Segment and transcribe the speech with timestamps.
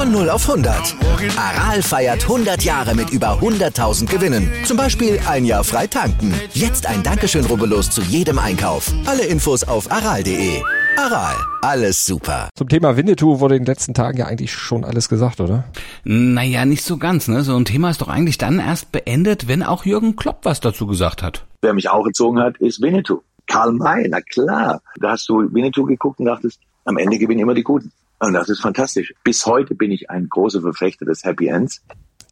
[0.00, 0.96] Von 0 auf 100.
[1.36, 4.50] Aral feiert 100 Jahre mit über 100.000 Gewinnen.
[4.64, 6.32] Zum Beispiel ein Jahr frei tanken.
[6.54, 8.90] Jetzt ein Dankeschön, rubbellos zu jedem Einkauf.
[9.04, 10.62] Alle Infos auf aral.de.
[10.96, 12.48] Aral, alles super.
[12.54, 15.64] Zum Thema Winnetou wurde in den letzten Tagen ja eigentlich schon alles gesagt, oder?
[16.04, 17.28] Naja, nicht so ganz.
[17.28, 17.42] Ne?
[17.42, 20.86] So ein Thema ist doch eigentlich dann erst beendet, wenn auch Jürgen Klopp was dazu
[20.86, 21.44] gesagt hat.
[21.60, 23.20] Wer mich auch gezogen hat, ist Winnetou.
[23.48, 24.80] Karl May, na klar.
[24.98, 27.92] Da hast du Winnetou geguckt und dachtest, am Ende gewinnen immer die Guten.
[28.20, 29.14] Und das ist fantastisch.
[29.24, 31.82] Bis heute bin ich ein großer Verfechter des Happy Ends.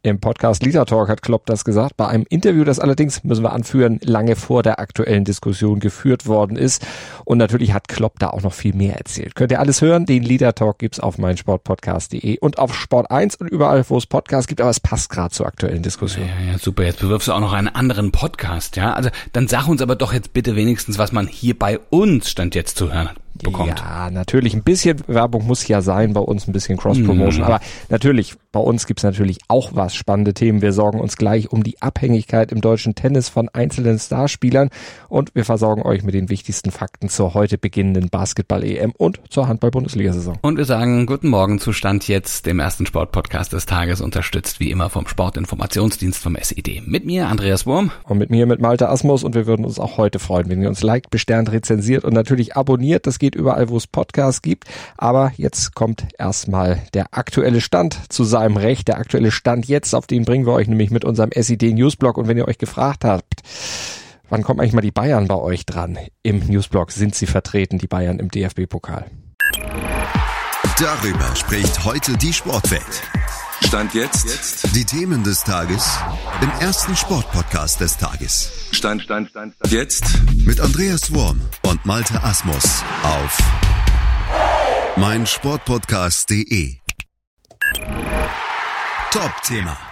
[0.01, 3.51] Im Podcast Lisa Talk hat Klopp das gesagt, bei einem Interview, das allerdings, müssen wir
[3.51, 6.85] anführen, lange vor der aktuellen Diskussion geführt worden ist.
[7.25, 9.35] Und natürlich hat Klopp da auch noch viel mehr erzählt.
[9.35, 10.05] Könnt ihr alles hören?
[10.05, 14.47] Den Lisa Talk gibt's auf meinsportpodcast.de und auf Sport 1 und überall, wo es Podcasts
[14.47, 16.25] gibt, aber es passt gerade zur aktuellen Diskussion.
[16.25, 16.83] Ja, ja, super.
[16.83, 18.93] Jetzt bewirfst du auch noch einen anderen Podcast, ja?
[18.93, 22.55] Also dann sag uns aber doch jetzt bitte wenigstens, was man hier bei uns Stand
[22.55, 23.79] jetzt zu hören hat bekommt.
[23.79, 24.53] Ja, natürlich.
[24.53, 27.41] Ein bisschen Werbung muss ja sein, bei uns ein bisschen Cross-Promotion.
[27.41, 27.47] Mhm.
[27.47, 30.61] Aber natürlich, bei uns gibt's natürlich auch was spannende Themen.
[30.61, 34.69] Wir sorgen uns gleich um die Abhängigkeit im deutschen Tennis von einzelnen Starspielern
[35.07, 40.37] und wir versorgen euch mit den wichtigsten Fakten zur heute beginnenden Basketball-EM und zur Handball-Bundesliga-Saison.
[40.41, 44.71] Und wir sagen guten Morgen zu Stand jetzt, dem ersten Sportpodcast des Tages, unterstützt wie
[44.71, 46.81] immer vom Sportinformationsdienst vom SED.
[46.85, 47.91] Mit mir, Andreas Wurm.
[48.03, 50.69] Und mit mir, mit Malte Asmus und wir würden uns auch heute freuen, wenn ihr
[50.69, 53.05] uns liked, besternt, rezensiert und natürlich abonniert.
[53.05, 54.65] Das geht geht überall, wo es Podcasts gibt.
[54.97, 58.87] Aber jetzt kommt erstmal der aktuelle Stand zu seinem Recht.
[58.87, 62.17] Der aktuelle Stand jetzt, auf den bringen wir euch nämlich mit unserem SID Newsblog.
[62.17, 63.41] Und wenn ihr euch gefragt habt,
[64.29, 65.97] wann kommen eigentlich mal die Bayern bei euch dran?
[66.23, 69.05] Im Newsblog sind sie vertreten, die Bayern im DFB-Pokal.
[70.79, 73.03] Darüber spricht heute die Sportwelt.
[73.65, 74.75] Stand jetzt.
[74.75, 75.99] Die Themen des Tages
[76.41, 78.51] im ersten Sportpodcast des Tages.
[78.71, 79.71] Stand, Stand, Stand, Stand.
[79.71, 80.05] Jetzt.
[80.45, 83.37] Mit Andreas Worm und Malte Asmus auf
[84.97, 86.77] meinsportpodcast.de.
[89.11, 89.88] Top-Thema.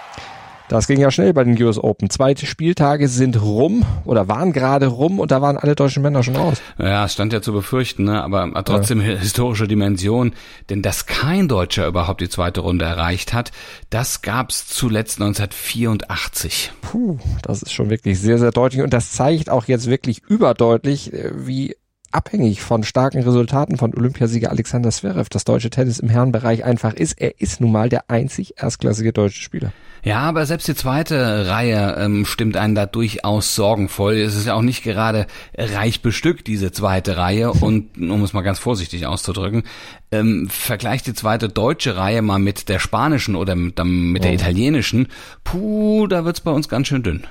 [0.69, 2.09] Das ging ja schnell bei den US Open.
[2.09, 6.35] Zweite Spieltage sind rum oder waren gerade rum und da waren alle deutschen Männer schon
[6.35, 6.61] raus.
[6.77, 8.21] Ja, es stand ja zu befürchten, ne?
[8.21, 9.15] aber trotzdem ja.
[9.17, 10.33] historische Dimension.
[10.69, 13.51] Denn dass kein Deutscher überhaupt die zweite Runde erreicht hat,
[13.89, 16.73] das gab's zuletzt 1984.
[16.81, 21.13] Puh, das ist schon wirklich sehr, sehr deutlich und das zeigt auch jetzt wirklich überdeutlich,
[21.13, 21.75] äh, wie
[22.17, 27.21] abhängig von starken Resultaten von Olympiasieger Alexander Zverev das deutsche Tennis im Herrenbereich einfach ist.
[27.21, 29.71] Er ist nun mal der einzig erstklassige deutsche Spieler.
[30.03, 34.15] Ja, aber selbst die zweite Reihe ähm, stimmt einen da durchaus sorgenvoll.
[34.15, 37.51] Es ist ja auch nicht gerade reich bestückt, diese zweite Reihe.
[37.61, 39.63] Und um es mal ganz vorsichtig auszudrücken,
[40.11, 45.07] ähm, vergleicht die zweite deutsche Reihe mal mit der spanischen oder mit, mit der italienischen.
[45.43, 47.27] Puh, da wird's bei uns ganz schön dünn.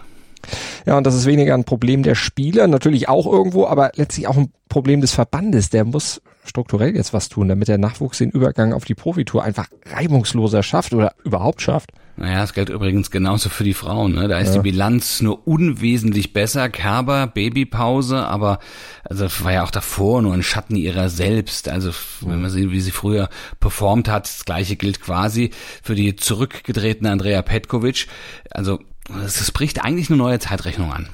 [0.87, 4.37] Ja, und das ist weniger ein Problem der Spieler, natürlich auch irgendwo, aber letztlich auch
[4.37, 5.71] ein Problem des Verbandes.
[5.71, 9.69] Der muss strukturell jetzt was tun, damit der Nachwuchs den Übergang auf die Profitour einfach
[9.87, 11.91] reibungsloser schafft oder überhaupt schafft.
[12.19, 14.15] Naja, das gilt übrigens genauso für die Frauen.
[14.15, 14.27] Ne?
[14.27, 14.55] Da ist ja.
[14.55, 16.71] die Bilanz nur unwesentlich besser.
[16.71, 18.59] Kerber, Babypause, aber
[19.05, 21.69] also war ja auch davor nur ein Schatten ihrer selbst.
[21.69, 21.91] Also
[22.23, 23.29] wenn man sieht, wie sie früher
[23.61, 25.51] performt hat, das gleiche gilt quasi
[25.83, 28.07] für die zurückgetretene Andrea Petkovic.
[28.51, 28.81] Also
[29.25, 31.09] es bricht eigentlich eine neue Zeitrechnung an.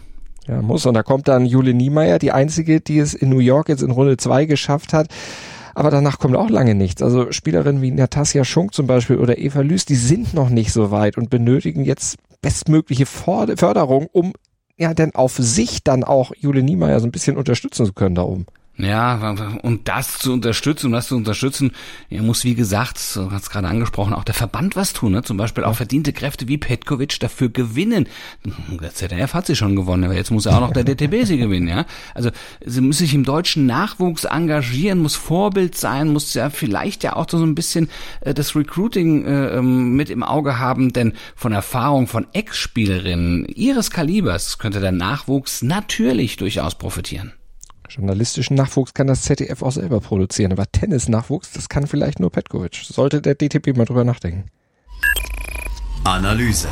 [0.47, 0.87] Ja, muss.
[0.87, 3.91] Und da kommt dann Jule Niemeyer, die einzige, die es in New York jetzt in
[3.91, 5.09] Runde zwei geschafft hat.
[5.75, 7.03] Aber danach kommt auch lange nichts.
[7.03, 10.91] Also Spielerinnen wie Natasja Schunk zum Beispiel oder Eva Lüß, die sind noch nicht so
[10.91, 14.33] weit und benötigen jetzt bestmögliche Förderung, um
[14.77, 18.23] ja denn auf sich dann auch Jule Niemeyer so ein bisschen unterstützen zu können da
[18.23, 18.47] oben.
[18.79, 21.73] Ja, und das zu unterstützen, um das zu unterstützen,
[22.09, 25.23] muss wie gesagt, so hat es gerade angesprochen, auch der Verband was tun, ne?
[25.23, 28.09] zum Beispiel auch verdiente Kräfte wie Petkovic dafür gewinnen.
[28.81, 31.37] Der ZDF hat sie schon gewonnen, aber jetzt muss ja auch noch der DTB sie
[31.37, 31.85] gewinnen, ja.
[32.15, 32.31] Also
[32.65, 37.29] sie muss sich im deutschen Nachwuchs engagieren, muss Vorbild sein, muss ja vielleicht ja auch
[37.29, 37.91] so ein bisschen
[38.23, 43.91] äh, das Recruiting äh, ähm, mit im Auge haben, denn von Erfahrung von Ex-Spielerinnen ihres
[43.91, 47.35] Kalibers könnte der Nachwuchs natürlich durchaus profitieren.
[47.95, 52.75] Journalistischen Nachwuchs kann das ZDF auch selber produzieren, aber Tennis-Nachwuchs, das kann vielleicht nur Petkovic.
[52.75, 54.45] Sollte der DTP mal drüber nachdenken.
[56.05, 56.69] Analyse.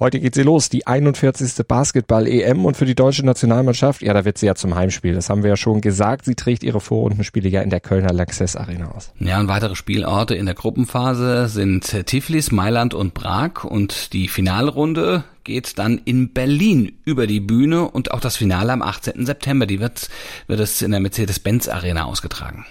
[0.00, 1.64] Heute geht sie los, die 41.
[1.68, 5.14] Basketball-EM und für die deutsche Nationalmannschaft, ja, da wird sie ja zum Heimspiel.
[5.14, 6.24] Das haben wir ja schon gesagt.
[6.24, 9.12] Sie trägt ihre Vorrundenspiele ja in der Kölner Lanxess Arena aus.
[9.20, 15.22] Ja, und weitere Spielorte in der Gruppenphase sind Tiflis, Mailand und Prag und die Finalrunde
[15.44, 19.24] geht dann in Berlin über die Bühne und auch das Finale am 18.
[19.26, 20.08] September, die wird,
[20.48, 22.66] wird es in der Mercedes-Benz Arena ausgetragen.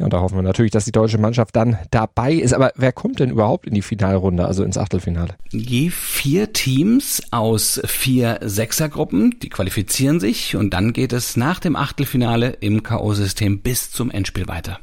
[0.00, 2.54] Ja, und da hoffen wir natürlich, dass die deutsche Mannschaft dann dabei ist.
[2.54, 5.34] Aber wer kommt denn überhaupt in die Finalrunde, also ins Achtelfinale?
[5.50, 11.76] Je vier Teams aus vier Sechsergruppen, die qualifizieren sich und dann geht es nach dem
[11.76, 14.80] Achtelfinale im K.O.-System bis zum Endspiel weiter.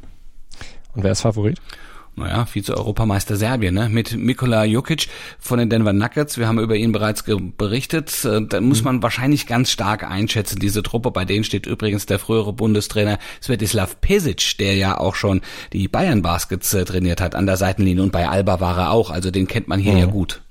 [0.94, 1.60] Und wer ist Favorit?
[2.18, 3.90] Naja, Vize-Europameister Serbien, ne?
[3.90, 5.08] mit Mikola Jukic
[5.40, 6.38] von den Denver Nuggets.
[6.38, 7.24] Wir haben über ihn bereits
[7.58, 8.26] berichtet.
[8.26, 8.86] Äh, da muss mhm.
[8.86, 11.12] man wahrscheinlich ganz stark einschätzen, diese Truppe.
[11.12, 15.42] Bei denen steht übrigens der frühere Bundestrainer Svetislav Pesic, der ja auch schon
[15.74, 19.12] die Bayern Baskets äh, trainiert hat an der Seitenlinie und bei Alba war er auch.
[19.12, 20.00] Also den kennt man hier mhm.
[20.00, 20.42] ja gut.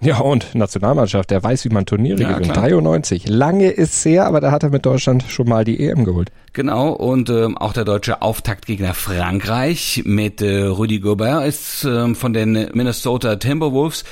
[0.00, 2.52] Ja, und Nationalmannschaft, der weiß, wie man Turniere ja, gewinnt.
[2.52, 2.68] Klar.
[2.68, 3.28] 93.
[3.28, 6.30] Lange ist her, aber da hat er mit Deutschland schon mal die EM geholt.
[6.52, 12.32] Genau, und ähm, auch der deutsche Auftaktgegner Frankreich mit äh, Rudy Gobert ist ähm, von
[12.34, 14.04] den Minnesota Timberwolves,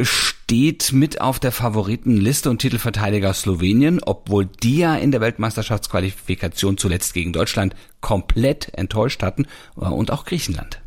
[0.00, 7.14] steht mit auf der Favoritenliste und Titelverteidiger Slowenien, obwohl die ja in der Weltmeisterschaftsqualifikation zuletzt
[7.14, 9.46] gegen Deutschland komplett enttäuscht hatten
[9.76, 10.81] äh, und auch Griechenland.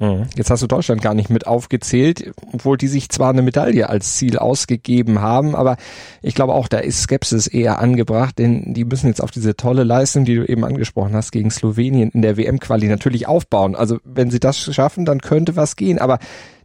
[0.00, 0.26] Mhm.
[0.34, 4.16] Jetzt hast du Deutschland gar nicht mit aufgezählt, obwohl die sich zwar eine Medaille als
[4.16, 5.76] Ziel ausgegeben haben, aber
[6.22, 9.84] ich glaube auch, da ist Skepsis eher angebracht, denn die müssen jetzt auf diese tolle
[9.84, 13.76] Leistung, die du eben angesprochen hast, gegen Slowenien in der WM-Quali natürlich aufbauen.
[13.76, 16.18] Also wenn sie das schaffen, dann könnte was gehen, aber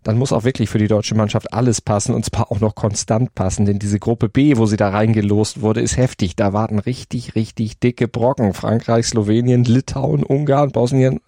[0.05, 3.33] dann muss auch wirklich für die deutsche Mannschaft alles passen und zwar auch noch konstant
[3.33, 6.35] passen, denn diese Gruppe B, wo sie da reingelost wurde, ist heftig.
[6.35, 8.53] Da warten richtig, richtig dicke Brocken.
[8.53, 11.21] Frankreich, Slowenien, Litauen, Ungarn, Bosnien.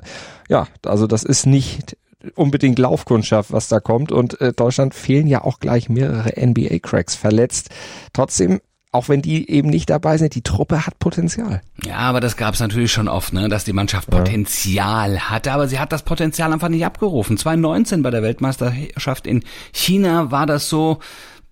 [0.47, 1.97] Ja, also das ist nicht
[2.35, 4.12] unbedingt Laufkundschaft, was da kommt.
[4.12, 7.69] Und äh, Deutschland fehlen ja auch gleich mehrere NBA-Cracks verletzt.
[8.13, 8.62] Trotzdem
[8.92, 11.62] auch wenn die eben nicht dabei sind, die Truppe hat Potenzial.
[11.84, 15.30] Ja, aber das gab es natürlich schon oft, ne, dass die Mannschaft Potenzial ja.
[15.30, 17.38] hatte, aber sie hat das Potenzial einfach nicht abgerufen.
[17.38, 19.44] 2019 bei der Weltmeisterschaft in
[19.74, 21.00] China war das so,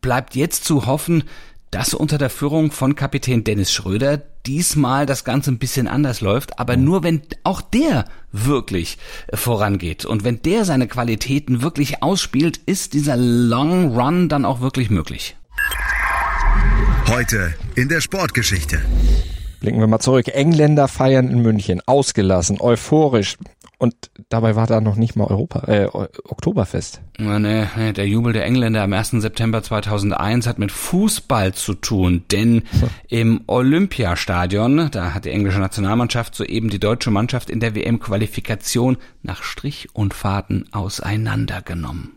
[0.02, 1.24] bleibt jetzt zu hoffen,
[1.72, 6.58] dass unter der Führung von Kapitän Dennis Schröder diesmal das Ganze ein bisschen anders läuft,
[6.58, 8.98] aber nur wenn auch der wirklich
[9.34, 14.90] vorangeht und wenn der seine Qualitäten wirklich ausspielt, ist dieser Long Run dann auch wirklich
[14.90, 15.36] möglich.
[17.08, 18.82] Heute in der Sportgeschichte.
[19.60, 20.28] Blicken wir mal zurück.
[20.28, 23.38] Engländer feiern in München, ausgelassen, euphorisch.
[23.78, 27.02] Und dabei war da noch nicht mal Europa, äh, Oktoberfest.
[27.20, 29.22] Nee, nee, der Jubel der Engländer am 1.
[29.22, 32.64] September 2001 hat mit Fußball zu tun, denn
[33.08, 39.44] im Olympiastadion, da hat die englische Nationalmannschaft soeben die deutsche Mannschaft in der WM-Qualifikation nach
[39.44, 42.14] Strich und Faden auseinandergenommen.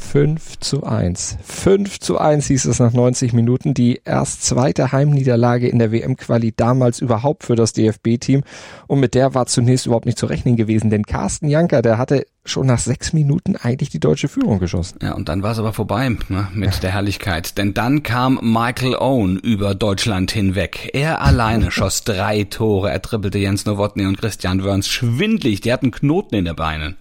[0.00, 1.38] 5 zu 1.
[1.44, 3.74] 5 zu 1 hieß es nach 90 Minuten.
[3.74, 8.42] Die erst zweite Heimniederlage in der WM-Quali damals überhaupt für das DFB-Team.
[8.88, 12.26] Und mit der war zunächst überhaupt nicht zu rechnen gewesen, denn Carsten Janker, der hatte
[12.50, 14.98] schon nach sechs Minuten eigentlich die deutsche Führung geschossen.
[15.02, 16.80] Ja, und dann war es aber vorbei ne, mit ja.
[16.80, 17.56] der Herrlichkeit.
[17.58, 20.90] Denn dann kam Michael Owen über Deutschland hinweg.
[20.92, 22.90] Er alleine schoss drei Tore.
[22.90, 25.60] Er trippelte Jens Nowotny und Christian Wörns schwindlig.
[25.60, 26.96] Die hatten Knoten in den Beinen.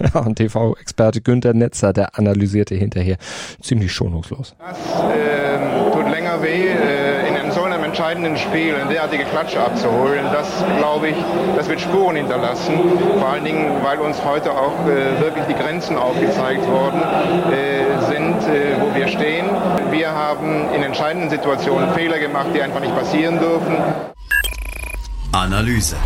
[0.00, 3.16] Ja, und TV-Experte Günther Netzer, der analysierte hinterher
[3.62, 4.54] ziemlich schonungslos.
[4.58, 4.76] Das
[5.14, 6.68] äh, tut länger weh.
[6.68, 6.97] Äh
[7.98, 10.46] entscheidenden Spiel eine derartige Klatsche abzuholen, das
[10.78, 11.16] glaube ich,
[11.56, 12.78] das wird Spuren hinterlassen.
[13.18, 17.02] Vor allen Dingen, weil uns heute auch äh, wirklich die Grenzen aufgezeigt worden
[17.50, 19.46] äh, sind, äh, wo wir stehen.
[19.90, 23.76] Wir haben in entscheidenden Situationen Fehler gemacht, die einfach nicht passieren dürfen.
[25.32, 25.96] Analyse.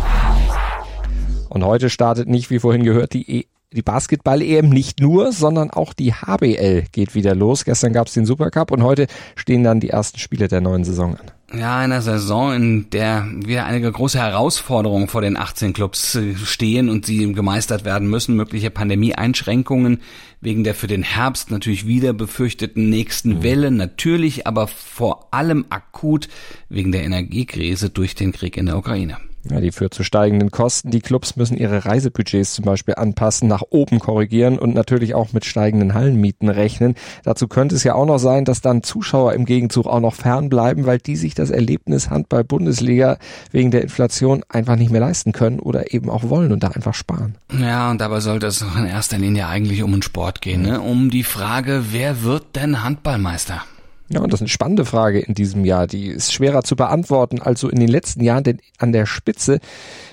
[1.47, 5.93] Und heute startet nicht, wie vorhin gehört, die e die Basketball-EM nicht nur, sondern auch
[5.93, 7.65] die HBL geht wieder los.
[7.65, 11.15] Gestern gab es den Supercup und heute stehen dann die ersten Spiele der neuen Saison
[11.15, 11.31] an.
[11.55, 16.89] Ja, einer Saison, in der wieder einige große Herausforderungen vor den 18 Clubs äh, stehen
[16.89, 18.35] und sie gemeistert werden müssen.
[18.35, 20.01] Mögliche Pandemie-Einschränkungen
[20.41, 23.43] wegen der für den Herbst natürlich wieder befürchteten nächsten mhm.
[23.43, 23.71] Welle.
[23.71, 26.27] Natürlich aber vor allem akut
[26.69, 29.17] wegen der Energiekrise durch den Krieg in der Ukraine.
[29.49, 30.89] Ja, die führt zu steigenden Kosten.
[30.89, 35.43] Die Clubs müssen ihre Reisebudgets zum Beispiel anpassen, nach oben korrigieren und natürlich auch mit
[35.43, 36.95] steigenden Hallenmieten rechnen.
[37.23, 40.85] Dazu könnte es ja auch noch sein, dass dann Zuschauer im Gegenzug auch noch fernbleiben,
[40.85, 43.17] weil die sich das Erlebnis Handball-Bundesliga
[43.51, 46.93] wegen der Inflation einfach nicht mehr leisten können oder eben auch wollen und da einfach
[46.93, 47.35] sparen.
[47.51, 50.79] Ja, und dabei sollte es in erster Linie eigentlich um den Sport gehen, ne?
[50.79, 53.63] um die Frage, wer wird denn Handballmeister?
[54.09, 55.87] Ja, und das ist eine spannende Frage in diesem Jahr.
[55.87, 59.59] Die ist schwerer zu beantworten als so in den letzten Jahren, denn an der Spitze,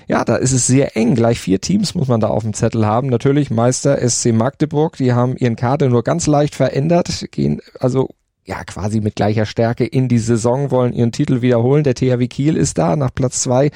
[0.07, 1.15] ja, da ist es sehr eng.
[1.15, 3.07] Gleich vier Teams muss man da auf dem Zettel haben.
[3.07, 8.09] Natürlich Meister SC Magdeburg, die haben ihren Kader nur ganz leicht verändert, gehen also
[8.45, 11.83] ja quasi mit gleicher Stärke in die Saison, wollen ihren Titel wiederholen.
[11.83, 13.71] Der THW Kiel ist da nach Platz zwei.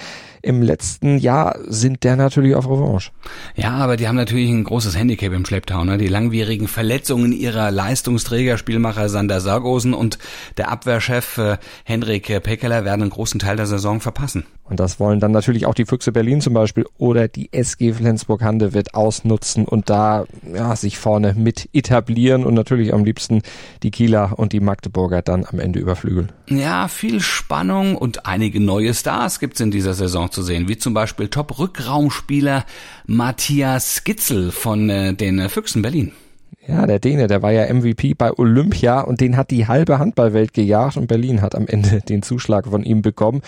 [0.45, 3.09] Im letzten Jahr sind der natürlich auf Revanche.
[3.55, 5.83] Ja, aber die haben natürlich ein großes Handicap im Schlepptau.
[5.83, 5.97] Ne?
[5.97, 10.19] Die langwierigen Verletzungen ihrer Leistungsträger, Spielmacher Sander Sargosen und
[10.57, 14.45] der Abwehrchef äh, Henrik Peckeler werden einen großen Teil der Saison verpassen.
[14.67, 18.95] Und das wollen dann natürlich auch die Füchse Berlin zum Beispiel oder die SG Flensburg-Handewitt
[18.95, 23.43] ausnutzen und da ja, sich vorne mit etablieren und natürlich am liebsten
[23.83, 26.31] die Kieler und die Magdeburger dann am Ende überflügeln.
[26.49, 30.93] Ja, viel Spannung und einige neue Stars gibt's in dieser Saison zu sehen, wie zum
[30.93, 32.65] Beispiel Top-Rückraumspieler
[33.07, 36.11] Matthias Skitzel von äh, den Füchsen Berlin.
[36.67, 40.53] Ja, der Däne, der war ja MVP bei Olympia und den hat die halbe Handballwelt
[40.53, 43.41] gejagt und Berlin hat am Ende den Zuschlag von ihm bekommen.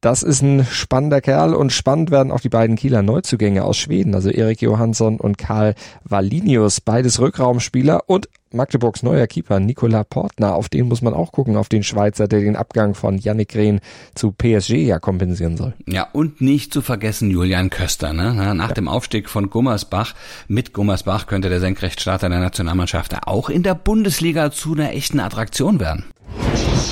[0.00, 4.14] Das ist ein spannender Kerl und spannend werden auch die beiden Kieler Neuzugänge aus Schweden,
[4.14, 10.68] also Erik Johansson und Karl Valinius, beides Rückraumspieler und Magdeburgs neuer Keeper Nikola Portner, auf
[10.68, 13.80] den muss man auch gucken, auf den Schweizer, der den Abgang von Yannick Rehn
[14.14, 15.74] zu PSG ja kompensieren soll.
[15.86, 18.12] Ja, und nicht zu vergessen Julian Köster.
[18.12, 18.54] Ne?
[18.54, 18.74] Nach ja.
[18.74, 20.14] dem Aufstieg von Gummersbach,
[20.48, 25.80] mit Gummersbach könnte der Senkrechtstarter der Nationalmannschaft auch in der Bundesliga zu einer echten Attraktion
[25.80, 26.04] werden.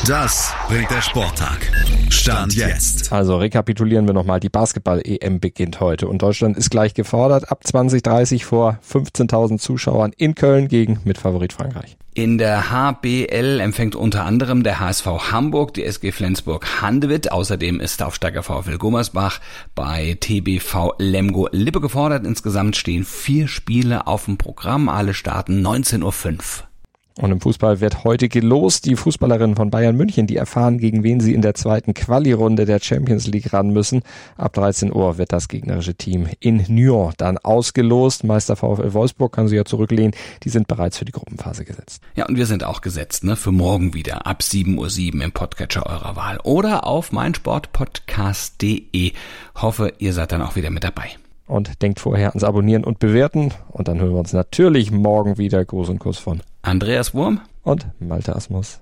[0.07, 1.71] Das bringt der Sporttag.
[2.11, 3.13] Stand jetzt.
[3.13, 4.41] Also rekapitulieren wir nochmal.
[4.41, 7.51] Die Basketball-EM beginnt heute und Deutschland ist gleich gefordert.
[7.51, 11.97] Ab 2030 vor 15.000 Zuschauern in Köln gegen Mitfavorit Frankreich.
[12.15, 17.33] In der HBL empfängt unter anderem der HSV Hamburg die SG Flensburg Handewitt.
[17.33, 19.41] Außerdem ist Aufsteiger VfL Gummersbach
[19.75, 22.27] bei TBV Lemgo Lippe gefordert.
[22.27, 24.89] Insgesamt stehen vier Spiele auf dem Programm.
[24.89, 26.72] Alle starten 19.05 Uhr.
[27.21, 28.87] Und im Fußball wird heute gelost.
[28.87, 32.81] Die Fußballerinnen von Bayern München, die erfahren, gegen wen sie in der zweiten Quali-Runde der
[32.81, 34.03] Champions League ran müssen.
[34.37, 38.25] Ab 13 Uhr wird das gegnerische Team in Nyon dann ausgelost.
[38.25, 40.15] Meister VfL Wolfsburg kann sich ja zurücklehnen.
[40.43, 42.03] Die sind bereits für die Gruppenphase gesetzt.
[42.15, 43.37] Ja, und wir sind auch gesetzt, ne?
[43.37, 49.13] Für morgen wieder ab 7.07 Uhr im Podcatcher eurer Wahl oder auf meinsportpodcast.de.
[49.57, 51.11] Hoffe, ihr seid dann auch wieder mit dabei
[51.53, 53.53] und denkt vorher ans Abonnieren und Bewerten.
[53.71, 55.65] Und dann hören wir uns natürlich morgen wieder.
[55.65, 58.82] Gruß und Kuss von Andreas Wurm und Malte Asmus.